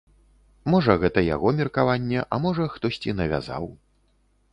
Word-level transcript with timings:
Можа, 0.73 0.95
гэта 1.03 1.23
яго 1.35 1.51
меркаванне, 1.59 2.23
а 2.37 2.39
можа, 2.47 2.65
хтосьці 2.77 3.15
навязаў. 3.21 3.69